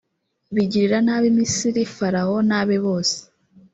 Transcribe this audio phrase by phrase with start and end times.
[0.55, 3.17] bigirira nabi misiri, farawo n’abe bose;